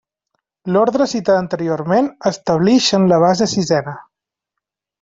L'Orde 0.77 1.07
citada 1.11 1.41
anteriorment, 1.43 2.09
establix 2.31 2.89
en 3.01 3.07
la 3.13 3.21
base 3.27 3.51
sisena. 3.55 3.97